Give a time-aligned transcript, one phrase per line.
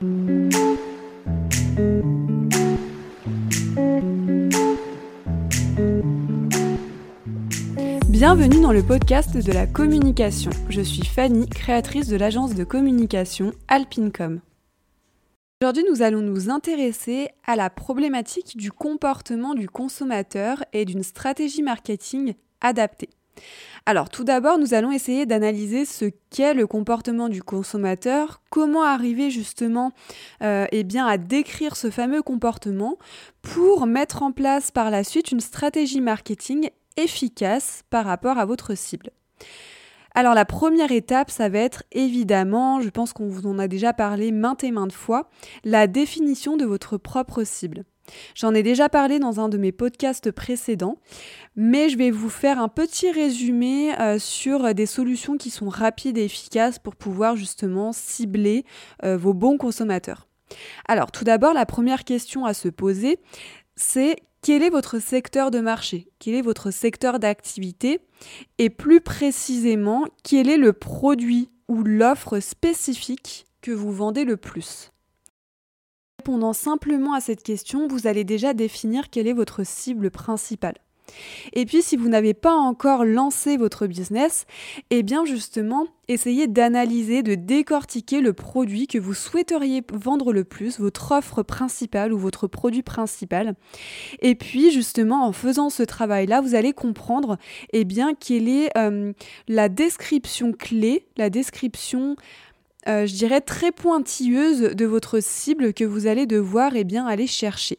[0.00, 0.20] Bienvenue
[8.60, 10.52] dans le podcast de la communication.
[10.68, 14.40] Je suis Fanny, créatrice de l'agence de communication Alpincom.
[15.60, 21.64] Aujourd'hui, nous allons nous intéresser à la problématique du comportement du consommateur et d'une stratégie
[21.64, 23.10] marketing adaptée.
[23.86, 29.30] Alors tout d'abord, nous allons essayer d'analyser ce qu'est le comportement du consommateur, comment arriver
[29.30, 29.92] justement
[30.42, 32.98] euh, eh à décrire ce fameux comportement
[33.40, 38.74] pour mettre en place par la suite une stratégie marketing efficace par rapport à votre
[38.74, 39.10] cible.
[40.14, 43.92] Alors la première étape, ça va être évidemment, je pense qu'on vous en a déjà
[43.92, 45.30] parlé maintes et maintes fois,
[45.64, 47.84] la définition de votre propre cible.
[48.34, 50.98] J'en ai déjà parlé dans un de mes podcasts précédents,
[51.56, 56.18] mais je vais vous faire un petit résumé euh, sur des solutions qui sont rapides
[56.18, 58.64] et efficaces pour pouvoir justement cibler
[59.04, 60.28] euh, vos bons consommateurs.
[60.86, 63.18] Alors tout d'abord, la première question à se poser,
[63.76, 66.08] c'est quel est votre secteur de marché?
[66.18, 68.00] Quel est votre secteur d'activité?
[68.58, 74.92] Et plus précisément, quel est le produit ou l'offre spécifique que vous vendez le plus?
[76.20, 80.74] Répondant simplement à cette question, vous allez déjà définir quelle est votre cible principale.
[81.52, 84.44] Et puis si vous n'avez pas encore lancé votre business,
[84.90, 90.80] eh bien justement, essayez d'analyser, de décortiquer le produit que vous souhaiteriez vendre le plus,
[90.80, 93.54] votre offre principale ou votre produit principal.
[94.20, 97.38] Et puis justement, en faisant ce travail-là, vous allez comprendre
[97.72, 99.12] eh bien quelle est euh,
[99.46, 102.16] la description clé, la description
[102.88, 107.26] euh, je dirais très pointilleuse de votre cible que vous allez devoir eh bien aller
[107.26, 107.78] chercher.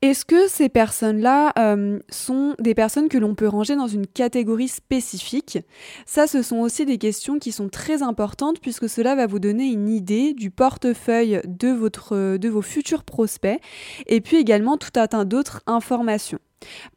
[0.00, 4.68] Est-ce que ces personnes-là euh, sont des personnes que l'on peut ranger dans une catégorie
[4.68, 5.58] spécifique?
[6.06, 9.66] Ça, ce sont aussi des questions qui sont très importantes puisque cela va vous donner
[9.66, 13.60] une idée du portefeuille de, de vos futurs prospects
[14.06, 16.38] et puis également tout un tas d'autres informations.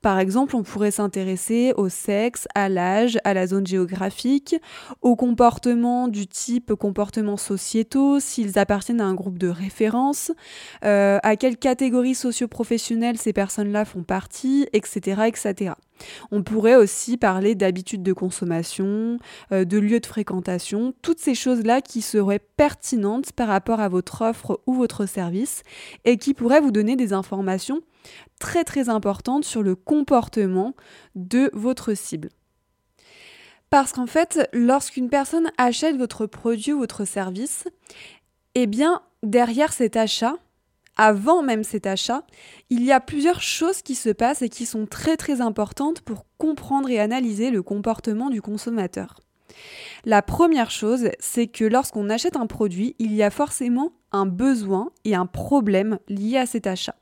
[0.01, 4.55] Par exemple, on pourrait s'intéresser au sexe, à l'âge, à la zone géographique,
[5.01, 10.31] aux comportements du type comportements sociétaux, s'ils appartiennent à un groupe de référence,
[10.83, 15.73] euh, à quelle catégorie socio-professionnelle ces personnes-là font partie, etc., etc.
[16.31, 19.17] On pourrait aussi parler d'habitudes de consommation,
[19.51, 24.21] euh, de lieux de fréquentation, toutes ces choses-là qui seraient pertinentes par rapport à votre
[24.21, 25.63] offre ou votre service
[26.05, 27.81] et qui pourraient vous donner des informations
[28.39, 30.75] très très importantes sur le comportement
[31.15, 32.29] de votre cible.
[33.69, 37.67] Parce qu'en fait, lorsqu'une personne achète votre produit ou votre service,
[38.53, 40.35] eh bien, derrière cet achat,
[40.97, 42.23] avant même cet achat,
[42.69, 46.25] il y a plusieurs choses qui se passent et qui sont très très importantes pour
[46.37, 49.19] comprendre et analyser le comportement du consommateur.
[50.05, 54.91] La première chose, c'est que lorsqu'on achète un produit, il y a forcément un besoin
[55.05, 56.95] et un problème lié à cet achat.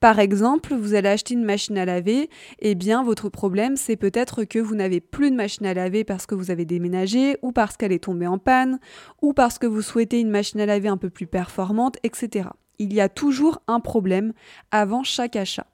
[0.00, 2.28] Par exemple, vous allez acheter une machine à laver, et
[2.60, 6.26] eh bien votre problème c'est peut-être que vous n'avez plus de machine à laver parce
[6.26, 8.80] que vous avez déménagé, ou parce qu'elle est tombée en panne,
[9.22, 12.92] ou parce que vous souhaitez une machine à laver un peu plus performante, etc il
[12.92, 14.32] y a toujours un problème
[14.70, 15.66] avant chaque achat.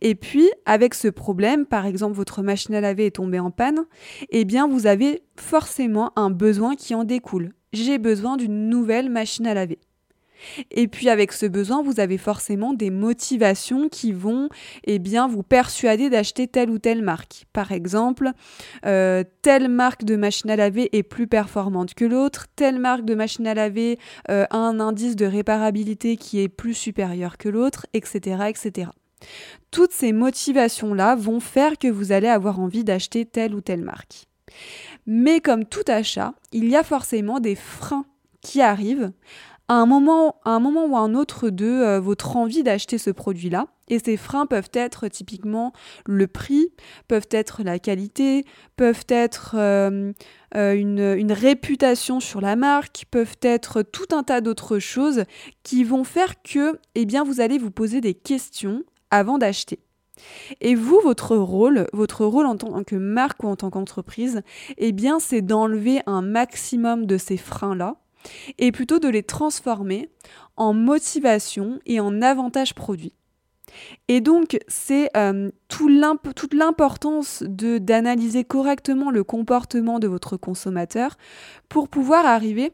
[0.00, 3.84] Et puis, avec ce problème, par exemple, votre machine à laver est tombée en panne,
[4.30, 7.52] eh bien, vous avez forcément un besoin qui en découle.
[7.72, 9.78] J'ai besoin d'une nouvelle machine à laver.
[10.70, 14.48] Et puis avec ce besoin, vous avez forcément des motivations qui vont
[14.84, 17.46] eh bien, vous persuader d'acheter telle ou telle marque.
[17.52, 18.30] Par exemple,
[18.86, 23.14] euh, telle marque de machine à laver est plus performante que l'autre, telle marque de
[23.14, 23.98] machine à laver
[24.30, 28.90] euh, a un indice de réparabilité qui est plus supérieur que l'autre, etc., etc.
[29.70, 34.26] Toutes ces motivations-là vont faire que vous allez avoir envie d'acheter telle ou telle marque.
[35.06, 38.04] Mais comme tout achat, il y a forcément des freins
[38.40, 39.12] qui arrivent
[39.70, 43.68] à un moment, ou un autre de euh, votre envie d'acheter ce produit-là.
[43.86, 45.72] Et ces freins peuvent être typiquement
[46.06, 46.72] le prix,
[47.06, 48.44] peuvent être la qualité,
[48.76, 50.12] peuvent être euh,
[50.56, 55.22] euh, une, une, réputation sur la marque, peuvent être tout un tas d'autres choses
[55.62, 58.82] qui vont faire que eh bien, vous allez vous poser des questions
[59.12, 59.78] avant d'acheter.
[60.60, 64.42] Et vous, votre rôle, votre rôle en tant que marque ou en tant qu'entreprise,
[64.78, 67.99] eh bien, c'est d'enlever un maximum de ces freins-là
[68.58, 70.08] et plutôt de les transformer
[70.56, 73.12] en motivation et en avantage produit.
[74.08, 81.16] Et donc, c'est euh, toute l'importance d'analyser correctement le comportement de votre consommateur
[81.68, 82.72] pour pouvoir arriver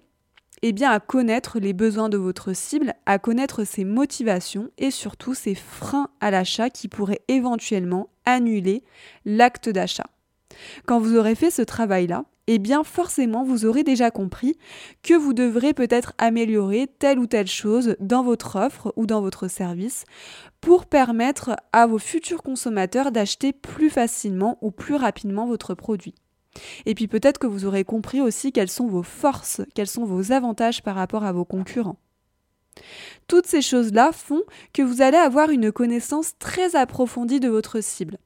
[0.62, 5.34] eh bien, à connaître les besoins de votre cible, à connaître ses motivations et surtout
[5.34, 8.82] ses freins à l'achat qui pourraient éventuellement annuler
[9.24, 10.06] l'acte d'achat.
[10.86, 14.56] Quand vous aurez fait ce travail-là, eh bien forcément vous aurez déjà compris
[15.02, 19.48] que vous devrez peut-être améliorer telle ou telle chose dans votre offre ou dans votre
[19.48, 20.04] service
[20.60, 26.14] pour permettre à vos futurs consommateurs d'acheter plus facilement ou plus rapidement votre produit.
[26.86, 30.32] Et puis peut-être que vous aurez compris aussi quelles sont vos forces, quels sont vos
[30.32, 31.98] avantages par rapport à vos concurrents.
[33.26, 34.42] Toutes ces choses-là font
[34.72, 38.18] que vous allez avoir une connaissance très approfondie de votre cible.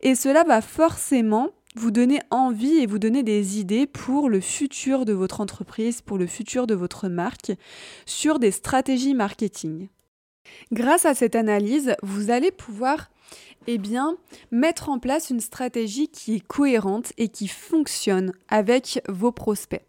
[0.00, 5.04] Et cela va forcément vous donner envie et vous donner des idées pour le futur
[5.04, 7.52] de votre entreprise, pour le futur de votre marque,
[8.06, 9.88] sur des stratégies marketing.
[10.72, 13.10] Grâce à cette analyse, vous allez pouvoir
[13.66, 14.16] eh bien,
[14.50, 19.84] mettre en place une stratégie qui est cohérente et qui fonctionne avec vos prospects.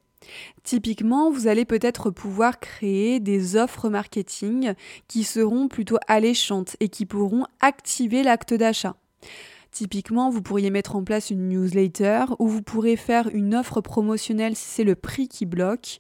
[0.64, 4.74] Typiquement, vous allez peut-être pouvoir créer des offres marketing
[5.08, 8.96] qui seront plutôt alléchantes et qui pourront activer l'acte d'achat.
[9.76, 14.56] Typiquement, vous pourriez mettre en place une newsletter ou vous pourrez faire une offre promotionnelle
[14.56, 16.00] si c'est le prix qui bloque.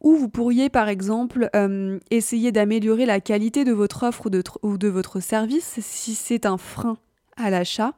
[0.00, 4.28] Ou vous pourriez par exemple euh, essayer d'améliorer la qualité de votre offre
[4.64, 6.98] ou de, votre service si c'est un frein
[7.36, 7.92] à l'achat.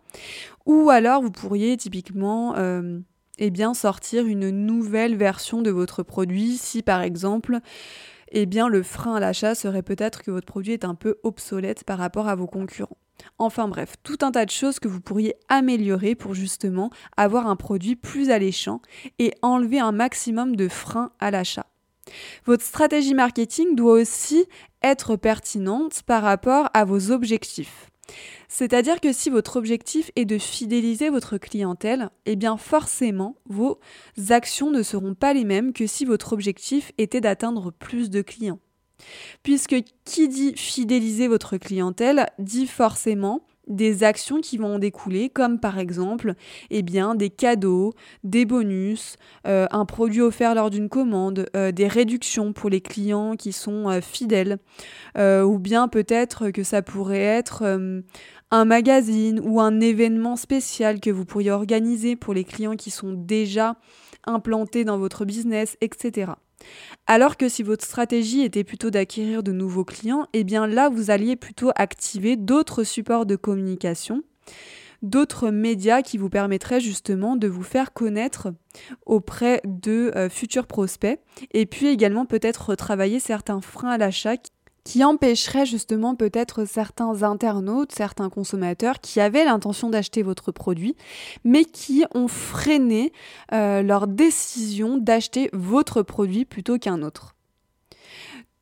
[0.66, 2.98] Ou alors vous pourriez typiquement euh,
[3.38, 7.60] eh bien, sortir une nouvelle version de votre produit si par exemple
[8.32, 11.84] eh bien, le frein à l'achat serait peut-être que votre produit est un peu obsolète
[11.84, 12.98] par rapport à vos concurrents.
[13.38, 17.56] Enfin bref, tout un tas de choses que vous pourriez améliorer pour justement avoir un
[17.56, 18.80] produit plus alléchant
[19.18, 21.66] et enlever un maximum de freins à l'achat.
[22.44, 24.46] Votre stratégie marketing doit aussi
[24.82, 27.90] être pertinente par rapport à vos objectifs.
[28.48, 33.80] C'est-à-dire que si votre objectif est de fidéliser votre clientèle, eh bien forcément, vos
[34.28, 38.60] actions ne seront pas les mêmes que si votre objectif était d'atteindre plus de clients.
[39.42, 45.58] Puisque qui dit fidéliser votre clientèle dit forcément des actions qui vont en découler, comme
[45.58, 46.34] par exemple
[46.70, 49.16] eh bien, des cadeaux, des bonus,
[49.46, 53.88] euh, un produit offert lors d'une commande, euh, des réductions pour les clients qui sont
[53.88, 54.58] euh, fidèles,
[55.18, 57.64] ou bien peut-être que ça pourrait être
[58.50, 63.12] un magazine ou un événement spécial que vous pourriez organiser pour les clients qui sont
[63.12, 63.76] déjà
[64.24, 66.32] implantés dans votre business, etc.
[67.06, 71.10] Alors que si votre stratégie était plutôt d'acquérir de nouveaux clients, eh bien là, vous
[71.10, 74.22] alliez plutôt activer d'autres supports de communication,
[75.02, 78.48] d'autres médias qui vous permettraient justement de vous faire connaître
[79.04, 81.20] auprès de euh, futurs prospects
[81.52, 84.36] et puis également peut-être retravailler certains freins à l'achat
[84.86, 90.94] qui empêcherait justement peut-être certains internautes, certains consommateurs qui avaient l'intention d'acheter votre produit,
[91.42, 93.12] mais qui ont freiné
[93.52, 97.34] euh, leur décision d'acheter votre produit plutôt qu'un autre.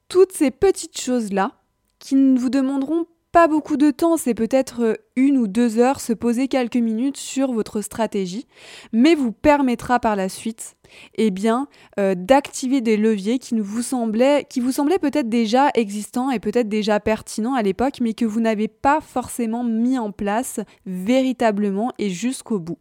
[0.08, 1.52] Toutes ces petites choses-là,
[1.98, 3.04] qui ne vous demanderont
[3.34, 7.16] pas beaucoup de temps, c'est peut-être euh, une ou deux heures, se poser quelques minutes
[7.16, 8.46] sur votre stratégie,
[8.92, 10.76] mais vous permettra par la suite
[11.16, 11.66] eh bien,
[11.98, 16.68] euh, d'activer des leviers qui vous semblaient, qui vous semblaient peut-être déjà existants et peut-être
[16.68, 22.10] déjà pertinents à l'époque, mais que vous n'avez pas forcément mis en place véritablement et
[22.10, 22.78] jusqu'au bout.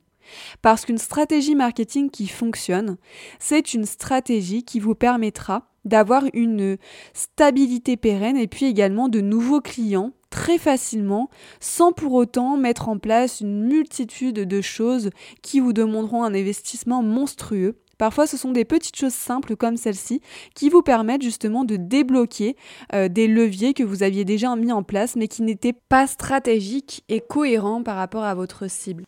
[0.62, 2.98] Parce qu'une stratégie marketing qui fonctionne,
[3.40, 6.78] c'est une stratégie qui vous permettra d'avoir une
[7.14, 12.98] stabilité pérenne et puis également de nouveaux clients très facilement sans pour autant mettre en
[12.98, 15.12] place une multitude de choses
[15.44, 17.78] qui vous demanderont un investissement monstrueux.
[18.00, 20.22] Parfois, ce sont des petites choses simples comme celle-ci
[20.56, 22.58] qui vous permettent justement de débloquer
[22.96, 27.04] euh, des leviers que vous aviez déjà mis en place mais qui n'étaient pas stratégiques
[27.10, 29.04] et cohérents par rapport à votre cible.